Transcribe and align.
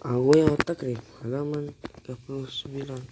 Awe 0.00 0.56
Takrib 0.64 0.96
halaman 1.20 1.76
39 2.08 3.04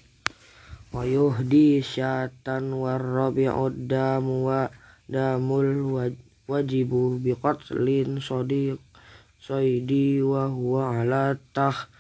Wa 0.88 1.04
yuhdi 1.04 1.85
syatan 1.85 2.72
warrabi'ud 2.72 3.85
damu 3.85 4.49
wa 4.49 4.72
damul 5.04 5.85
wajibu 6.48 7.21
biqatlin 7.21 8.24
sadiq 8.24 8.81
saidi 9.37 10.24
wa 10.24 10.49
huwa 10.49 11.04
ala 11.04 11.37
tah 11.53 11.92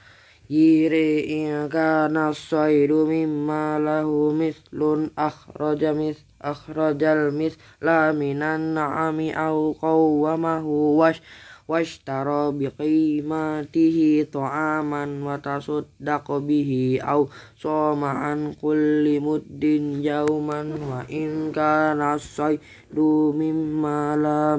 yiri 0.48 1.36
in 1.36 1.68
kana 1.68 2.32
saidu 2.32 3.04
mimma 3.04 3.76
lahu 3.76 4.32
mithlun 4.32 5.12
akhraja 5.20 5.92
mis 5.92 6.16
akhrajal 6.40 7.28
mithla 7.28 8.16
minan 8.16 8.72
na'ami 8.72 9.36
au 9.36 9.76
qawwamahu 9.76 10.96
wash 10.96 11.20
washtara 11.68 12.48
biqimatihi 12.48 14.24
ta'aman 14.32 15.20
wa 15.20 15.36
tasaddaq 15.36 16.24
bihi 16.40 16.96
au 17.04 17.28
soma 17.60 18.32
an 18.32 18.56
kulli 18.56 19.20
muddin 19.20 20.00
yauman 20.00 20.72
wa 20.80 21.04
in 21.12 21.52
kana 21.52 22.16
saydu 22.16 23.36
mimma 23.36 24.16
la 24.16 24.56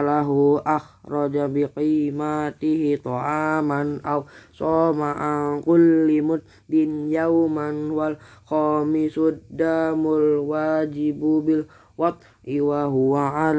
lahu 0.00 0.56
akhraja 0.64 1.52
biqimatihi 1.52 2.96
ta'aman 3.04 4.00
au 4.00 4.24
soma 4.56 5.12
an 5.12 5.60
kulli 5.60 6.24
muddin 6.24 7.12
yauman 7.12 7.92
wal 7.92 8.16
khamisud 8.48 9.44
damul 9.52 10.48
wajibu 10.48 11.44
bil 11.44 11.62
wat'i 12.00 12.56
wa 12.64 12.88
huwa 12.88 13.52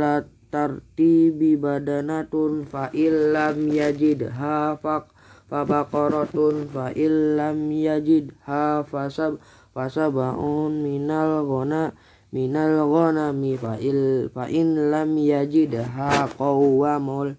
tartibi 0.54 1.58
badanatun 1.58 2.62
fa 2.62 2.94
illam 2.94 3.74
yajidha 3.74 4.78
faq 4.78 5.10
fa 5.50 5.66
baqaratun 5.66 6.70
fa 6.70 6.94
illam 6.94 7.74
yajidha 7.74 8.86
fasab 8.86 9.42
fasabaun 9.74 10.86
minal 10.86 11.42
ghana 11.50 11.90
minal 12.30 12.86
ghanami 12.90 13.58
fa 13.58 13.78
il 13.82 14.30
fa 14.30 14.46
in 14.50 14.94
lam 14.94 15.18
yajidha 15.18 15.86
qawwamul 16.38 17.34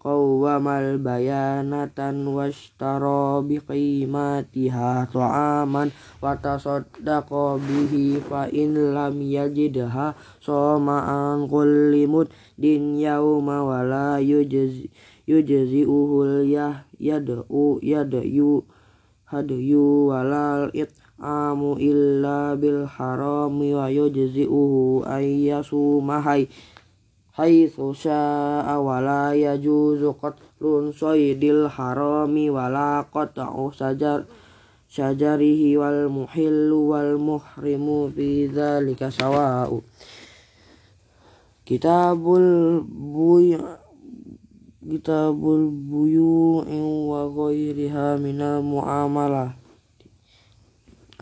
qawwamal 0.00 0.96
bayanatan 0.96 2.24
washtara 2.24 3.44
biqimatiha 3.44 5.04
ta'aman 5.12 5.92
wa 6.24 6.32
tasaddaqa 6.40 7.60
bihi 7.60 8.16
fa 8.24 8.48
in 8.48 8.96
lam 8.96 9.20
yajidha 9.20 10.16
soma 10.40 11.04
an 11.04 11.44
kulli 11.44 12.08
muddin 12.08 12.96
yawma 12.96 13.60
wa 13.60 13.84
la 13.84 14.16
yujzi 14.16 14.88
yujzi'uhul 15.28 16.48
yah 16.48 16.88
yad'u 16.96 17.76
yad'u 17.84 18.64
hadyu 19.28 20.08
walal 20.08 20.72
it'amu 20.72 21.76
illa 21.76 22.56
bil 22.56 22.88
harami 22.88 23.76
wa 23.76 23.86
yujzi'uhu 23.92 25.04
ayyasuma 25.04 26.24
hay 26.24 26.48
haitsu 27.38 27.94
sya'a 27.94 28.74
wa 28.82 28.98
la 28.98 29.30
yajuzu 29.30 30.18
qatlun 30.18 30.90
saydil 30.90 31.70
harami 31.70 32.50
wa 32.50 32.66
la 32.66 33.06
qat'u 33.06 33.70
sajar 33.70 34.26
syajarihi 34.90 35.78
wal 35.78 36.10
muhillu 36.10 36.90
wal 36.90 37.14
muhrimu 37.14 38.10
fi 38.10 38.50
dzalika 38.50 39.06
sawa'u. 39.06 39.78
Kitabul 41.62 42.82
buy 42.90 43.54
kitabul 44.82 45.70
buyu'i 45.70 46.82
wa 46.82 47.30
ghairiha 47.30 48.18
minal 48.18 48.66
muamalah. 48.66 49.54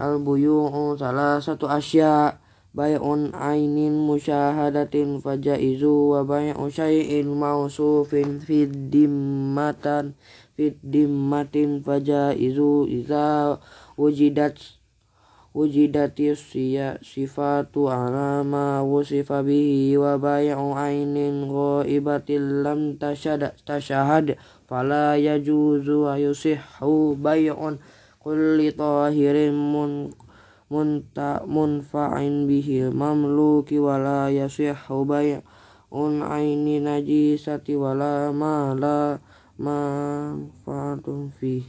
Al 0.00 0.16
buyu'u 0.24 0.96
salah 0.96 1.36
satu 1.36 1.68
asya' 1.68 2.47
bai'un 2.78 3.34
ainin 3.34 3.98
musyahadatin 4.06 5.18
fajaizu 5.18 6.14
wa 6.14 6.22
bai'u 6.22 6.70
syai'in 6.70 7.26
mausufin 7.26 8.38
fid 8.38 8.70
dimmatan 8.94 10.14
fid 10.54 10.78
dimmatin 10.86 11.82
fajaizu 11.82 12.86
iza 12.86 13.58
wujidat 13.98 14.78
wujidatis 15.58 16.38
siya 16.54 17.02
sifatu 17.02 17.90
ala 17.90 18.46
ma 18.46 18.78
wusifa 18.86 19.42
bihi 19.42 19.98
wa 19.98 20.14
bai'u 20.14 20.78
ainin 20.78 21.50
ghaibatil 21.50 22.62
lam 22.62 22.94
tashad 22.94 23.58
tashahad 23.66 24.38
fala 24.70 25.18
yajuzu 25.18 26.06
wa 26.06 26.14
yusihhu 26.14 27.18
bai'un 27.18 27.82
kulli 28.22 28.70
tahirin 28.70 29.56
mun 29.58 30.14
munta 30.68 31.40
munfa'in 31.48 32.44
bihi 32.44 32.92
mamluki 32.92 33.80
wala 33.80 34.28
yasihhu 34.28 35.08
bai'un 35.08 36.20
aini 36.20 36.76
najisati 36.84 37.72
wala 37.72 38.28
ma 38.36 38.76
la 38.76 39.16
manfaatun 39.56 41.32
fi 41.32 41.64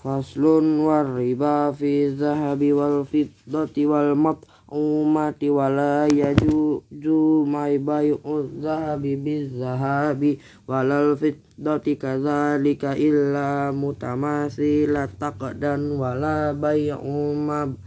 faslun 0.00 0.88
war 0.88 1.04
riba 1.04 1.68
fi 1.76 2.08
zahabi 2.16 2.72
wal 2.72 3.04
fiddati 3.04 3.84
wal 3.84 4.16
mat'umati 4.66 5.46
wala 5.46 6.10
yajuju 6.10 7.46
may 7.46 7.78
bai'u 7.78 8.50
zahabi 8.58 9.14
biz 9.14 9.54
zahabi. 9.54 10.42
Walal 10.66 11.14
fiddati 11.14 11.46
doti 11.56 11.96
kadzalika 11.96 12.98
illa 12.98 13.72
mutamasila 13.72 15.08
taqdan 15.16 15.96
wala 15.96 16.52
bai'u 16.52 17.32
mab 17.38 17.78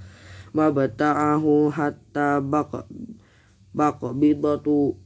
hatta 1.75 2.41
baq 2.41 2.71
baq 3.69 3.99
bidatu 4.17 4.97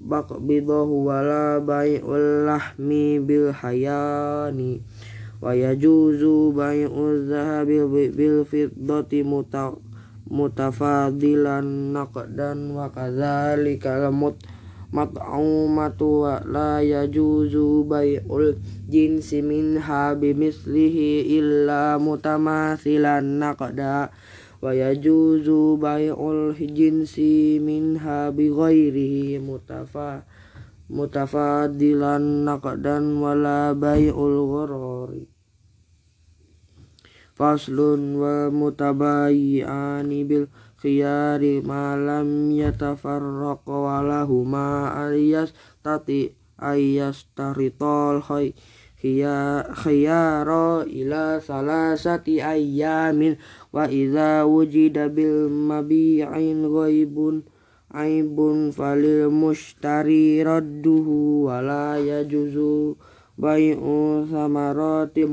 baq 0.00 0.28
bidahu 0.40 1.04
wala 1.10 1.60
bai'ul 1.60 2.48
lahmi 2.48 3.20
bil 3.20 3.52
hayani. 3.52 4.80
Wa 5.42 5.52
yajuzu 5.52 6.54
bai'u 6.56 7.28
zahabi 7.28 7.84
bil 8.14 8.48
fiddati 8.48 9.20
muta 9.26 9.76
mutafadilan 10.30 11.90
naqdan 11.90 12.70
wa 12.70 12.86
kadzalika 12.94 14.14
mut 14.14 14.38
mat'umatu 14.94 16.26
wa 16.26 16.42
la 16.46 16.78
yajuzu 16.82 17.82
bai'ul 17.86 18.54
jinsi 18.86 19.42
minha 19.42 20.14
bimislihi 20.14 21.34
illa 21.34 21.98
mutamathilan 21.98 23.42
naqda 23.42 24.14
wa 24.62 24.70
yajuzu 24.70 25.78
bai'ul 25.78 26.54
jinsi 26.54 27.58
minha 27.62 28.30
bighairihi 28.30 29.42
mutafa 29.42 30.26
mutafadilan 30.90 32.46
naqdan 32.46 33.18
wala 33.18 33.74
bai'ul 33.74 34.46
gharari 34.46 35.39
faslun 37.40 38.20
wa 38.20 38.52
mutabayyi'ani 38.52 40.28
bil 40.28 40.52
khiyari 40.76 41.64
malam 41.64 42.52
yatafarraq 42.52 43.64
walahuma 43.64 44.92
ayas 45.08 45.56
tati 45.80 46.36
ayas 46.60 47.24
taritol 47.32 48.20
khay 48.20 48.52
khiyara 49.00 50.84
ila 50.84 51.40
salasati 51.40 52.44
ayyamin 52.44 53.40
wa 53.72 53.88
idza 53.88 54.44
wujida 54.44 55.08
bil 55.08 55.48
mabi'in 55.48 56.68
ghaibun 56.68 57.48
aibun 57.88 58.68
falil 58.76 59.32
mushtari 59.32 60.44
radduhu 60.44 61.48
wala 61.48 61.96
yajuzu 61.96 63.00
bai'u 63.40 64.28
samarati 64.28 65.24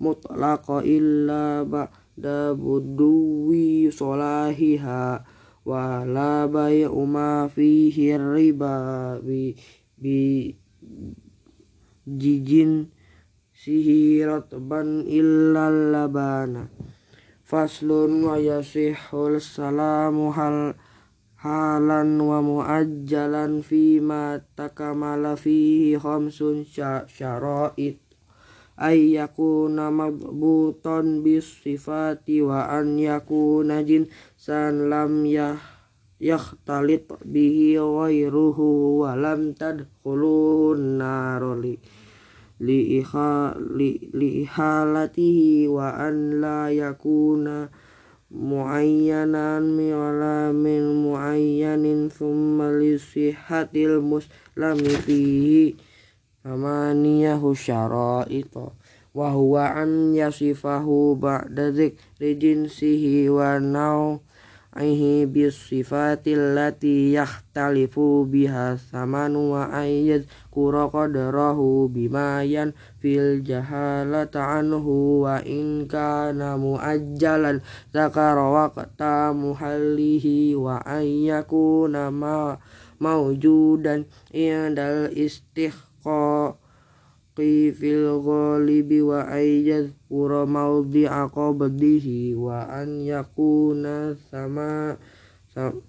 mutlaqa 0.00 0.84
illa 0.84 1.64
ba 1.64 1.90
da 2.16 2.52
buduwi 2.56 3.92
solahiha 3.92 5.20
wa 5.66 6.06
la 6.06 6.46
bai'u 6.48 7.02
ma 7.04 7.50
fihi 7.50 8.16
riba 8.16 9.18
bi 9.20 9.52
bi 9.98 10.48
jijin 12.06 12.88
sihirat 13.50 14.54
ban 14.62 15.02
illa 15.10 15.68
labana. 15.72 16.70
Faslun 17.46 18.26
wa 18.26 18.38
yasihul 18.38 19.38
salamu 19.38 20.34
hal 20.34 20.74
halan 21.42 22.18
wa 22.18 22.42
muajjalan 22.42 23.62
fi 23.62 24.02
ma 24.02 24.38
takamala 24.58 25.38
fihi 25.38 25.94
khamsun 25.94 26.66
syara'it 26.66 28.05
ay 28.76 29.16
yakuna 29.16 29.88
madbutan 29.88 31.24
bis 31.24 31.48
sifati 31.64 32.44
wa 32.44 32.68
an 32.68 33.00
yakuna 33.00 33.80
jinsan 33.80 34.92
lam 34.92 35.24
yah 35.24 35.56
yakhtalit 36.20 37.08
bihi 37.24 37.76
ghairuhu 37.76 39.00
wa 39.04 39.16
lam 39.16 39.52
tadkhuluhu 39.56 40.76
naroli 40.76 41.76
liihalatihi 44.16 45.68
wa 45.68 45.92
an 45.92 46.40
la 46.40 46.72
yakuna 46.72 47.68
muayyanan 48.32 49.76
wala 49.76 50.56
min 50.56 51.04
muayyanin 51.04 52.08
thumma 52.08 52.72
lisihatil 52.72 54.00
muslami 54.00 54.92
fihi 55.04 55.76
amaniyahu 56.46 57.58
syara'ita 57.58 58.70
wa 59.16 59.32
huwa 59.34 59.74
an 59.74 60.14
yasifahu 60.14 61.18
ba'da 61.18 61.74
dzikri 61.74 62.38
jinsihi 62.38 63.26
wa 63.26 63.58
naw 63.58 64.22
aihi 64.76 65.24
bisifatil 65.24 66.52
lati 66.52 67.16
yakhtalifu 67.16 68.28
biha 68.28 68.76
samanu 68.76 69.56
wa 69.56 69.72
ayyad 69.72 70.28
kura 70.52 70.92
qadrahu 70.92 71.88
bima 71.88 72.44
yan 72.44 72.76
fil 73.00 73.40
jahalata 73.40 74.60
anhu 74.60 75.24
wa 75.24 75.40
in 75.40 75.88
kana 75.88 76.60
muajjalan 76.60 77.64
zakara 77.90 78.44
waqta 78.52 79.32
ayyakuna 86.06 86.54
istihqa 87.34 87.74
fil 87.74 88.22
ghalibi 88.22 89.02
wa 89.02 89.26
ayyad 89.26 89.90
kura 90.08 90.46
mawdi'a 90.46 91.26
qabdihi 91.28 92.38
wa 92.38 92.64
an 92.70 93.02
yakuna 93.02 94.14
sama 94.30 94.94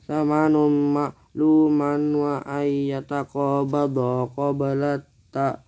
samanum 0.09 0.95
ma'luman 0.97 2.17
wa 2.17 2.41
ayyataqabada 2.41 4.27
qabla 4.33 5.05
ta 5.29 5.61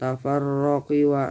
tafarraqi 0.00 1.04
wa 1.04 1.28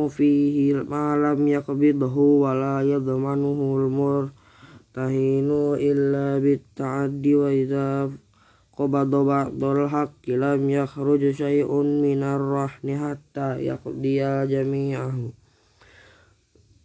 fihi 0.08 0.72
ma 0.88 1.12
lam 1.12 1.44
yaqbidhu 1.44 2.40
wa 2.40 2.56
la 2.56 2.80
yadmanuhu 2.80 3.76
al 3.76 3.92
murtahinu 3.92 5.76
illa 5.76 6.40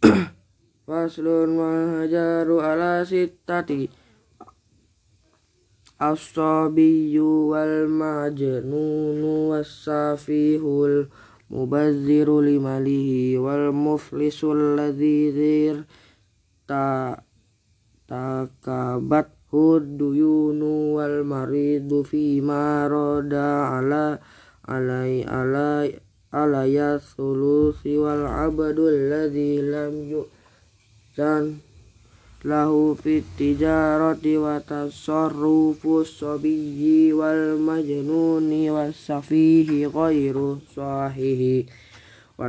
Faslun 0.86 1.54
mahajaru 1.54 2.58
ala 2.58 3.06
sittati. 3.06 3.86
As-sabiyyu 6.02 7.54
wal 7.54 7.86
majnunu 7.86 9.54
was-safihul 9.54 11.06
mubazziru 11.46 12.42
limalihi 12.42 13.38
wal 13.38 13.70
muflisul 13.70 14.74
ladzi 14.74 15.30
dzir 15.30 15.76
ta 16.66 17.14
takabat 18.10 19.30
huduyunu 19.54 20.98
wal 20.98 21.22
maridu 21.22 22.02
fi 22.02 22.42
ma 22.42 22.90
roda 22.90 23.78
ala 23.78 24.18
alai 24.66 25.22
alai 25.22 26.11
alaya 26.32 26.96
sulusi 26.96 28.00
wal 28.00 28.24
abadul 28.24 28.88
ladzi 29.12 29.60
lam 29.60 29.92
yu'zan 30.08 31.60
lahu 32.42 32.96
fit 32.96 33.22
tijarati 33.38 34.40
wa 34.40 34.56
tasarrufu 34.58 36.02
sabiyyi 36.08 37.12
wal 37.12 37.60
majnuni 37.60 38.72
was 38.72 38.96
safihi 38.96 39.86
ghairu 39.86 40.58
sahihi 40.74 41.68
wa 42.34 42.48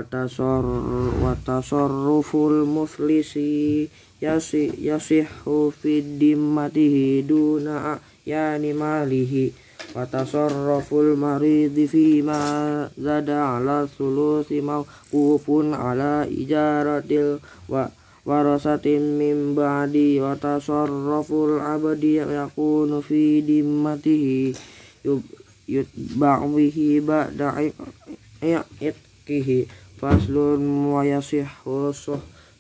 tasarruful 1.46 2.66
muflisi 2.66 3.92
yasi 4.24 4.72
yasihhu 4.80 5.70
fid 5.76 6.18
dimmatihi 6.18 7.22
duna 7.28 8.00
yani 8.26 8.72
malihi 8.74 9.54
wa 9.92 10.08
tasarruful 10.08 11.20
maridi 11.20 11.84
fima 11.84 12.88
zada 12.96 13.60
ala 13.60 13.84
sulusi 13.92 14.64
mawqufun 14.64 15.76
ala 15.76 16.24
ijaratil 16.24 17.44
wa 17.68 17.92
warasatin 18.24 19.20
min 19.20 19.52
ba'di. 19.52 20.24
Wa 20.24 20.40
tasarruful 20.40 21.60
abdi 21.60 22.24
yakunu 22.24 23.04
fi 23.04 23.44
dimmatihi 23.44 24.56
yutba'u 25.68 26.48
bihi 26.56 27.04
ba'da 27.04 27.60
i'tihi 28.40 29.68
faslun 30.00 30.92
wa 30.92 31.04
yasihhu 31.08 31.92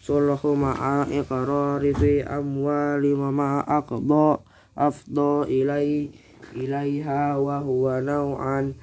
sulhu 0.03 0.51
ma'a 0.59 1.07
iqrari 1.11 1.95
fi 1.95 2.23
amwali 2.23 3.15
ma 3.15 3.63
aqda 3.63 4.39
afda 4.75 5.47
ilai 5.47 6.11
ilaiha 6.51 7.39
wa 7.39 7.63
huwa 7.63 8.03
naw'an 8.03 8.75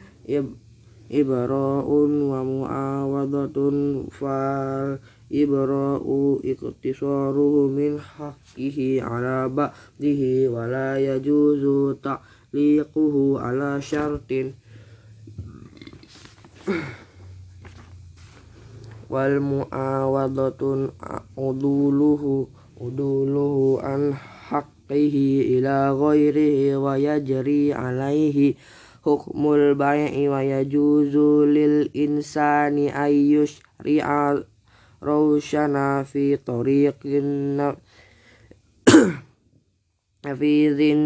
ibra'un 1.11 2.13
wa 2.31 2.41
mu'awadatun 2.47 4.07
fal 4.15 5.03
ibra'u 5.27 6.39
iqtisaruhu 6.47 7.67
min 7.67 7.99
haqqihi 7.99 9.03
ala 9.03 9.51
ba'dihi 9.51 10.47
wa 10.47 10.71
la 10.71 11.03
yajuzu 11.03 11.99
ta'liquhu 11.99 13.43
ala 13.43 13.83
syartin 13.83 14.55
wal 19.11 19.35
mu'awadatun 19.43 20.95
uduluhu 21.35 22.47
uduluhu 22.79 23.83
an 23.83 24.15
haqqihi 24.15 24.80
ila 24.91 25.95
ghairihi 25.95 26.75
wa 26.75 26.99
yajri 26.99 27.71
alaihi 27.71 28.59
hukmul 29.07 29.79
bai'i 29.79 30.27
wa 30.27 30.43
yajuzu 30.43 31.47
lil 31.47 31.87
insani 31.95 32.91
ayyush 32.91 33.63
ri'a 33.79 34.35
rawshana 34.99 36.03
fi 36.03 36.35
tariqin 36.35 37.63
fi 40.39 40.53
dhin 40.75 41.03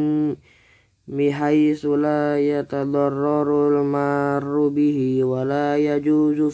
bihaythu 1.05 2.01
la 2.01 2.41
yatadarrarul 2.41 3.85
marru 3.85 4.73
bihi 4.73 5.21
wa 5.21 5.45
la 5.45 5.77
yajuzu 5.77 6.49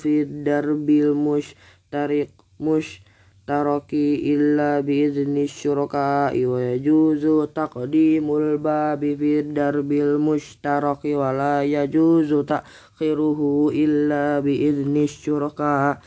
mushtaraki 3.51 4.31
illa 4.31 4.79
biizni 4.79 5.51
syuraka'i 5.51 6.47
wa 6.47 6.63
yajuzu 6.63 7.51
taqdimul 7.51 8.63
babi 8.63 9.19
fi 9.19 9.43
darbil 9.43 10.23
mushtaraki 10.23 11.19
wa 11.19 11.35
la 11.35 11.67
yajuzu 11.67 12.47
ta'khiruhu 12.47 13.75
illa 13.75 14.39
biizni 14.39 15.03
syuraka'i. 15.11 15.99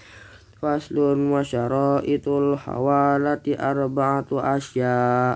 Faslun 0.64 1.36
wa 1.36 1.44
syara'itul 1.44 2.56
hawalati 2.56 3.60
arba'atu 3.60 4.40
asya. 4.40 5.36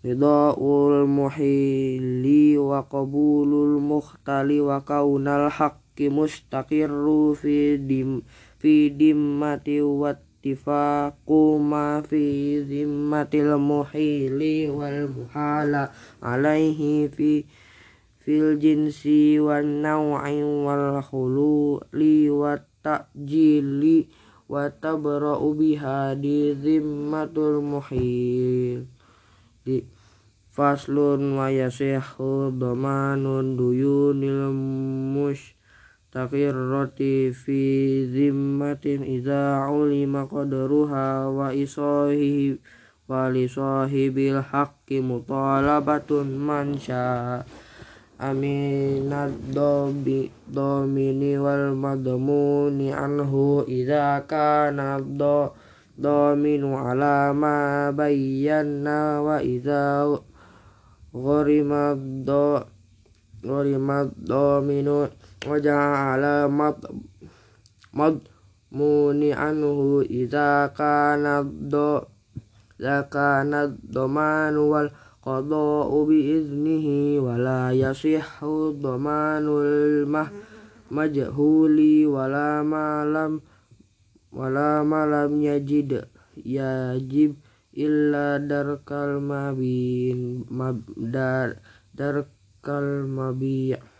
Ridha'ul 0.00 1.04
muhili 1.04 2.56
wa 2.56 2.80
qabulul 2.88 3.76
mukhtali 3.76 4.64
wa 4.64 4.80
kaunal 4.80 5.52
haqqi 5.52 6.08
mustaqirru 6.08 7.36
fi 7.36 7.76
dim 7.76 8.24
fi 8.56 8.88
dimmati 8.88 9.84
wa 9.84 10.16
ittifaqu 10.44 11.56
ma 11.56 12.04
fi 12.04 12.60
zimmatil 12.60 13.56
muhili 13.56 14.68
wal 14.68 15.08
muhala 15.08 15.88
alaihi 16.20 17.08
fi 17.08 17.48
fil 18.20 18.60
jinsi 18.60 19.40
wan 19.40 19.80
naw'i 19.80 20.44
wal 20.44 21.00
khululi 21.00 22.28
wa 22.28 22.60
ta'jili 22.84 24.04
wa 24.44 24.68
tabra'u 24.68 25.56
biha 25.56 26.12
di 26.12 26.52
zimmatul 26.52 27.64
muhil. 27.64 28.84
Di 29.64 29.80
faslun 30.52 31.40
wa 31.40 31.48
yasihu 31.48 32.52
dhamanun 32.52 33.56
duyunil 33.56 34.52
mustaqirrati 34.52 35.53
fi 37.34 38.06
zimmatin 38.06 39.02
idza 39.02 39.66
ulima 39.66 40.30
qadruha 40.30 41.26
wa 41.26 41.50
isahi 41.50 42.54
walisahibil 43.10 44.38
haqqi 44.38 45.02
mutalabatun 45.02 46.38
man 46.38 46.78
syaa 46.78 47.42
aminad 48.22 49.34
dobi 49.50 50.30
domini 50.46 51.34
wal 51.34 51.74
madmuni 51.74 52.94
anhu 52.94 53.66
idza 53.66 54.22
kana 54.30 55.02
do 55.02 55.50
dominu 55.98 56.78
ala 56.78 57.34
ma 57.34 57.90
bayyana 57.90 59.18
wa 65.44 65.60
idza 65.60 65.76
gharima 65.92 66.72
do 66.72 66.72
gharima 66.72 66.72
dominu 66.72 67.08
wa 67.24 67.28
ja'ala 67.94 67.94
mad 67.94 68.24
madmuni 68.72 69.30
anhu 69.32 70.00
idza 70.08 70.72
kana 70.72 71.44
do 71.44 72.08
zakana 72.80 73.68
domanu 73.84 74.72
wal 74.72 74.88
qada'u 75.24 76.04
bi 76.08 76.36
iznihi 76.36 77.20
wa 77.20 77.36
la 77.36 77.72
yasihhu 77.72 78.76
domanul 78.76 80.04
mah 80.08 80.28
majhuli 80.90 82.04
wala 82.04 82.60
malam 82.64 83.40
wala 84.32 84.84
malam 84.84 85.40
yajid 85.40 86.04
yajib 86.40 87.38
illa 87.72 88.38
darkal 88.38 89.18
mabin 89.22 90.44
mabdar 90.50 91.58
darkal 91.94 93.06
mabi' 93.06 93.93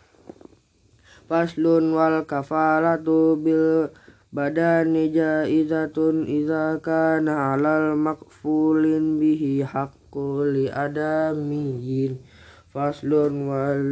faslun 1.24 1.96
wal 1.96 2.24
kafalatu 2.28 3.40
bil 3.40 3.88
badani 4.34 5.08
jaizatun 5.14 6.28
idza 6.28 6.82
kana 6.82 7.54
alal 7.54 7.94
makfulin 7.96 9.16
bihi 9.22 9.64
haqqu 9.64 10.44
li 10.50 10.66
adamiyin. 10.68 12.18
Faslun 12.74 13.46
wal 13.46 13.86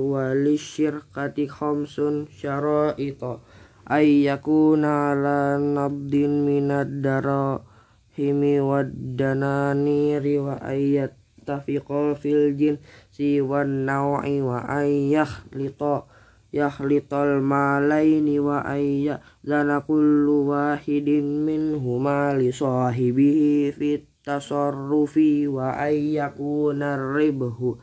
walisyirkati 0.00 1.44
khamsun 1.52 2.24
syara'ita. 2.32 3.44
Ay 3.86 4.24
yakuna 4.24 5.12
ala 5.12 5.60
nabdin 5.60 6.42
minad 6.48 7.04
darahimi 7.04 8.58
wad 8.58 8.90
dananiri 9.14 10.40
wa 10.40 10.56
ayat 10.64 11.12
tafiqa 11.46 12.18
fil 12.18 12.56
jinsi 12.58 13.38
wan 13.44 13.86
naw'i 13.86 14.42
wa 14.42 14.64
ayyakh 14.66 15.46
lita 15.54 16.02
yakhlital 16.56 17.44
malaini 17.44 18.40
wa 18.40 18.64
ayya 18.64 19.20
zana 19.44 19.84
kullu 19.84 20.48
wahidin 20.48 21.44
minhuma 21.44 22.32
li 22.32 22.48
sahibihi 22.48 23.76
fit 23.76 24.08
tasarrufi 24.24 25.44
wa 25.44 25.76
ayyakuna 25.76 26.96
ribhu 27.12 27.76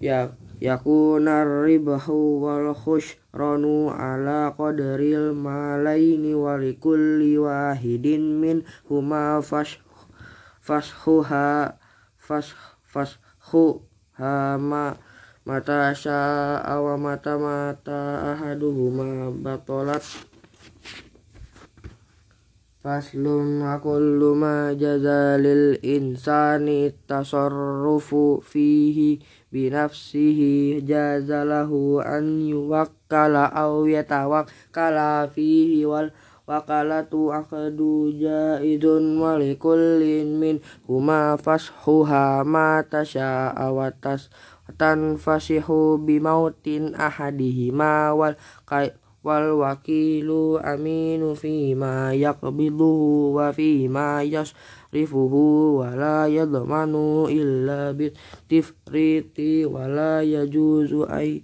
ya 0.00 0.32
yakuna 0.56 1.44
ribhu 1.44 2.40
wal 2.42 2.72
khusranu 2.72 3.92
ala 3.92 4.56
qadril 4.56 5.36
malaini 5.36 6.32
wa 6.32 6.56
likulli 6.56 7.36
wahidin 7.36 8.40
min 8.40 8.56
huma 8.88 9.44
fash 9.44 9.76
fashuha 10.64 11.76
fash 12.16 12.56
fashuha 12.88 14.56
ma 14.58 14.96
mata 15.48 15.96
sya'a 15.96 16.76
wa 16.76 17.00
mata 17.00 17.40
mata 17.40 18.36
ahaduhuma 18.36 19.32
batolat. 19.32 20.04
Faslun 22.84 23.64
wa 23.64 23.80
kullu 23.80 24.36
ma 24.36 24.76
jazalil 24.76 25.80
insani 25.80 26.92
tasarrufu 27.08 28.44
fihi 28.44 29.24
binafsihi 29.48 30.84
jazalahu 30.84 32.04
an 32.04 32.44
yuwakkala 32.44 33.48
aw 33.48 33.88
yatawakkala 33.88 35.32
fihi 35.32 35.88
wal 35.88 36.12
wakalatu 36.48 37.28
aqdu 37.32 38.08
jaidun 38.16 39.20
wa 39.20 39.36
likullin 39.36 40.40
min 40.40 40.56
huma 40.88 41.36
fashuha 41.36 42.40
ma 42.44 42.80
tasya'a 42.84 43.68
wa 43.68 43.92
tas 43.92 44.32
tanfasihu 44.76 45.96
bimautin 46.02 46.92
ahadihima 46.98 48.12
wal 48.12 48.36
wal 49.28 49.60
wakilu 49.60 50.62
aminu 50.62 51.34
fima 51.34 52.14
yaqbiduhu 52.14 53.34
wa 53.34 53.50
fima 53.50 54.22
yasrifuhu 54.22 55.82
wa 55.82 55.90
la 55.92 56.30
yadmanu 56.30 57.26
illa 57.26 57.90
bitifriti 57.92 59.66
wa 59.66 59.90
la 59.90 60.22
yajuzu 60.22 61.04
ay 61.10 61.42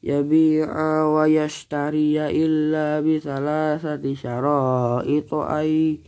yabi'a 0.00 1.08
wa 1.08 1.28
yashtariya 1.28 2.32
illa 2.32 3.04
bisalasati 3.04 4.16
syara'itu 4.16 5.44
ay 5.44 6.00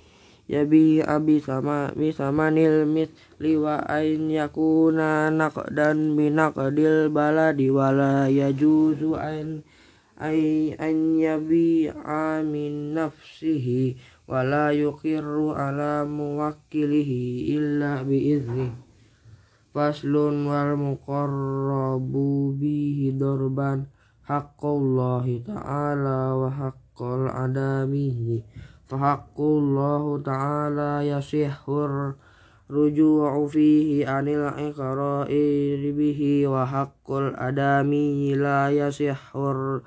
yabi'a 0.48 1.20
bisama 1.20 1.92
bisamanil 1.92 2.88
mithli 2.88 3.25
wa 3.36 3.84
ain 3.84 4.32
yakuna 4.32 5.28
naqdan 5.28 6.16
binaqdil 6.16 7.12
baladi 7.12 7.68
wa 7.68 7.92
la 7.92 8.32
yajuzu 8.32 9.12
an 9.12 9.60
ay 10.16 10.72
an 10.80 11.20
yabi'a 11.20 12.40
min 12.40 12.96
nafsihi 12.96 14.00
wa 14.24 14.40
la 14.40 14.72
yuqirru 14.72 15.52
ala 15.52 16.08
muwakkilihi 16.08 17.52
illa 17.52 18.00
biizni 18.00 18.72
faslun 19.76 20.48
wal 20.48 20.72
muqarrabu 20.72 22.56
bihi 22.56 23.12
dorban 23.12 23.84
haqqallahi 24.24 25.44
ta'ala 25.44 26.34
wa 26.34 26.48
haqqal 26.48 27.28
adamihi. 27.28 28.40
Fahaqqullahu 28.86 30.22
ta'ala 30.22 31.02
yasihur 31.02 32.16
ruju'u 32.66 33.46
fihi 33.46 34.02
anil 34.02 34.50
iqra'i 34.58 35.78
bihi 35.94 36.50
wa 36.50 36.66
haqqul 36.66 37.30
adami 37.38 38.34
la 38.34 38.74
yasihur 38.74 39.86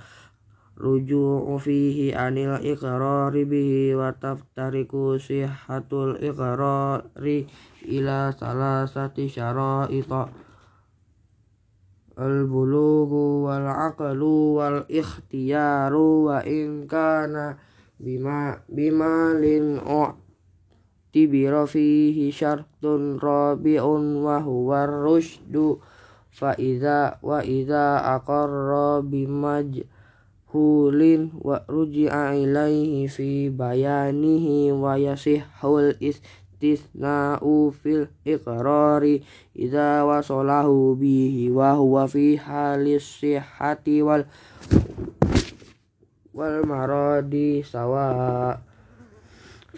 ruju'u 0.80 1.60
fihi 1.60 2.16
anil 2.16 2.56
iqrari 2.64 3.44
bihi 3.44 4.00
wa 4.00 4.16
taftariku 4.16 5.20
sihhatul 5.20 6.16
iqrari 6.24 7.44
ila 7.84 8.32
salasati 8.32 9.28
syara'ita 9.28 10.32
al 12.16 12.48
bulughu 12.48 13.44
wal 13.44 13.68
aqlu 13.68 14.56
wal 14.56 14.88
ikhtiyaru 14.88 16.32
wa 16.32 16.40
in 16.48 16.88
kana 16.88 17.60
bima 18.00 18.56
bimalin 18.72 19.84
tibira 21.10 21.66
fihi 21.66 22.30
syartun 22.30 23.18
rabi'un 23.18 24.22
wa 24.22 24.38
huwa 24.40 24.86
rushdu 24.86 25.82
fa 26.30 26.54
idza 26.54 27.18
wa 27.26 27.42
idza 27.42 28.02
aqarra 28.16 29.02
bimaj 29.02 29.82
hulin 30.54 31.30
wa 31.42 31.62
ruji'a 31.70 32.34
ilaihi 32.34 33.10
fi 33.10 33.50
bayanihi 33.54 34.74
wa 34.74 34.98
yasihhul 34.98 35.94
istisna'u 36.02 37.70
fil 37.74 38.10
iqrari. 38.26 39.22
Idza 39.54 40.06
wasalahu 40.06 40.98
bihi 40.98 41.54
wa 41.54 41.78
huwa 41.78 42.10
fi 42.10 42.38
halis 42.38 43.06
sihhati 43.22 44.02
wal 44.02 44.26
wal 46.34 46.64
maradi 46.66 47.62
sawa 47.62 48.56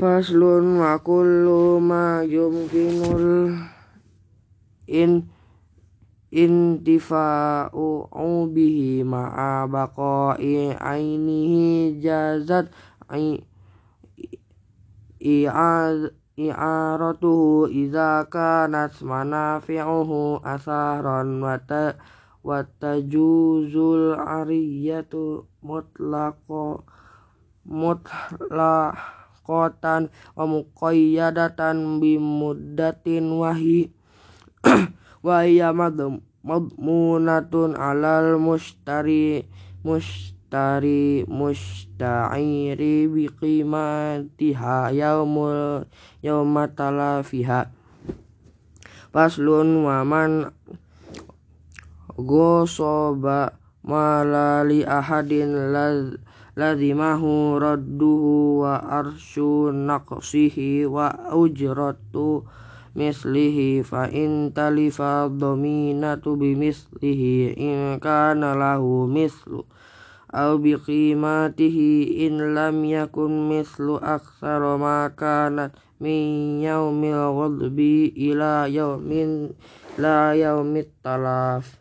faslun 0.01 0.81
wa 0.81 0.98
kullu 0.98 1.77
ma 1.77 2.25
yumkinul 2.25 3.53
in 4.89 5.29
intifa'u 6.34 8.10
bihi 8.50 9.05
ma'a 9.05 9.70
baqa'i 9.70 10.74
ainihi 10.74 12.01
jazat. 12.01 12.74
I'aratuhu 16.41 17.70
idza 17.70 18.25
kanat 18.25 18.98
manafi'uhu 19.05 20.41
asaran 20.41 21.46
wa 21.46 22.58
tajuzul 22.81 24.17
ariyatu 24.17 25.46
mutlaqo 25.62 26.81
mutlaqatan 29.41 30.13
wa 30.38 30.45
muqayyadatan 30.45 31.98
bimuddatin 31.98 33.25
wahi. 33.33 33.89
Wa 35.25 35.45
hiya 35.45 35.74
madmunatun 35.74 37.77
alal 37.77 38.41
mushtari 38.41 39.45
mushtari 39.86 41.29
musta'iri 41.29 43.05
biqimatiha 43.05 44.89
yaumul 44.93 45.86
yawma 46.25 46.74
talafiha. 46.74 47.69
Faslun 49.13 49.86
wa 49.86 50.01
man 50.01 50.50
gosoba 52.17 53.53
malali 53.86 54.81
ahadin 54.86 55.74
lazimahu 56.62 57.58
radduhu 57.58 58.62
wa 58.62 58.77
arsyu 59.01 59.74
naqsihi 59.74 60.86
wa 60.86 61.10
ujratu 61.34 62.46
mislihi 62.94 63.82
fa 63.82 64.06
in 64.13 64.53
talifa 64.53 65.25
dhaminatu 65.25 66.38
bimislihi 66.38 67.58
in 67.58 67.98
kana 67.98 68.53
lahu 68.53 69.10
mislu 69.10 69.65
aw 70.30 70.62
biqimatihi 70.62 72.22
in 72.30 72.53
lam 72.53 72.86
yakun 72.86 73.50
mislu 73.50 73.98
aktsara 73.98 74.77
ma 74.77 75.10
kanat 75.18 75.74
min 75.98 76.62
yaumil 76.62 77.34
ghadbi 77.41 78.13
ila 78.30 78.70
yaumin 78.70 79.58
la 79.98 80.38
yaumit 80.38 80.94
talaf 81.01 81.80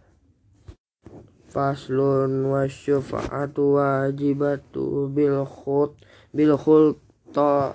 faslun 1.50 2.47
wa 2.47 2.62
syufa'atu 2.71 3.75
wajibatu 3.75 5.11
bil 5.11 5.42
khut 5.42 5.99
bil 6.30 6.54
khulta 6.54 7.75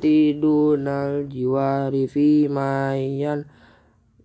tidunal 0.00 1.28
jiwari 1.28 2.08
fi 2.08 2.48
mayan 2.48 3.44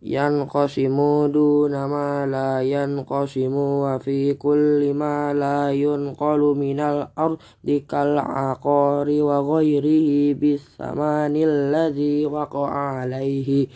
yan 0.02 0.50
qasimu 0.50 1.30
duna 1.30 1.86
ma 1.86 2.26
la 2.26 2.66
yan 2.66 3.06
qasimu 3.06 3.86
wa 3.86 4.02
fi 4.02 4.34
kulli 4.34 4.98
ma 4.98 5.30
la 5.30 5.70
yunqalu 5.70 6.58
minal 6.58 7.14
ardi 7.14 7.86
kal 7.86 8.18
aqari 8.18 9.22
wa 9.22 9.46
ghairihi 9.46 10.34
bis 10.34 10.66
samanil 10.74 11.70
ladzi 11.70 12.26
waqa'a 12.26 13.06
alaihi 13.06 13.70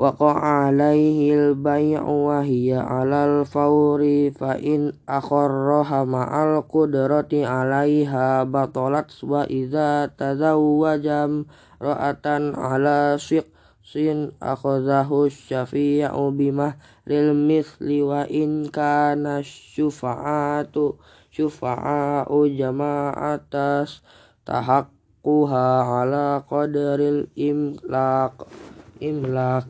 waqa'a 0.00 0.72
alaihi 0.72 1.36
al-bay'u 1.36 2.32
wa 2.32 2.40
hiya 2.40 2.80
'alal 2.80 3.44
fawri 3.44 4.32
fa 4.32 4.56
in 4.56 4.96
akharraha 5.04 6.08
ma'al 6.08 6.64
qudrati 6.64 7.44
'alaiha 7.44 8.48
batalat 8.48 9.12
wa 9.20 9.44
idza 9.44 10.08
tazawwaja 10.16 11.28
ra'atan 11.84 12.56
'ala 12.56 13.20
sin 13.84 14.32
akhadhahu 14.40 15.28
syafi'u 15.28 16.32
bimahril 16.32 17.36
misli 17.36 18.00
wa 18.00 18.24
in 18.24 18.72
kana 18.72 19.44
syufa'atu 19.44 20.96
syufa'u 21.28 22.48
jama'atas 22.56 24.00
tahaqquha 24.48 25.64
'ala 25.84 26.40
qadril 26.48 27.28
imlaq 27.36 28.48
imlaq 29.04 29.68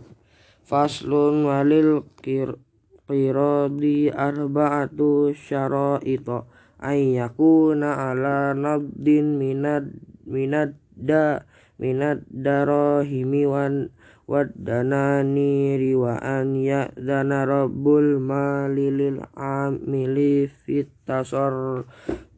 faslun 0.71 1.51
walil 1.51 2.07
qiradi 2.23 4.15
arba'atu 4.15 5.35
syara'ita 5.35 6.47
ay 6.79 7.19
yakuna 7.19 8.15
ala 8.15 8.55
nabdin 8.55 9.35
minad 9.35 9.91
minad 10.31 10.79
da 10.95 11.43
minad 11.83 12.23
darahimi 12.31 13.51
wan 13.51 13.91
wadanani 14.31 15.91
wa 15.99 16.15
an 16.23 16.55
ya'dana 16.55 17.51
rabbul 17.51 18.23
mali 18.23 18.95
lil 18.95 19.19
amili 19.35 20.47
fit 20.47 20.87
tasor 21.03 21.83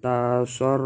tasor 0.00 0.80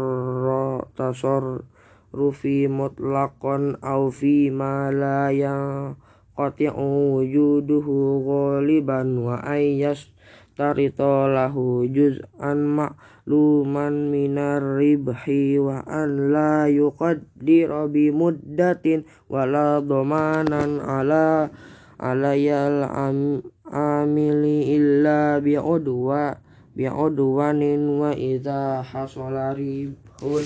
rufi 2.11 2.67
mutlaqan 2.67 3.79
au 3.79 4.11
fi 4.11 4.51
ma 4.51 4.91
la 4.91 5.31
yang 5.31 5.95
qati'u 6.37 7.17
wujuduhu 7.17 8.21
ghaliban 8.21 9.25
wa 9.25 9.41
ayyas 9.41 10.13
tarito 10.53 11.25
lahu 11.29 11.89
juz'an 11.89 12.61
ma'luman 12.61 14.13
minar 14.13 14.61
ribhi 14.77 15.57
wa 15.57 15.81
an 15.85 16.33
la 16.33 16.69
yuqaddira 16.69 17.89
bi 17.89 18.13
muddatin 18.13 19.05
wala 19.29 19.81
dhamanan 19.81 20.77
ala 20.81 21.49
alayal 21.97 22.85
amili 23.65 24.77
illa 24.77 25.41
bi'udwa 25.41 26.37
bi'udwanin 26.77 27.97
wa 27.97 28.13
idha 28.13 28.85
hasala 28.85 29.57
ribhun 29.57 30.45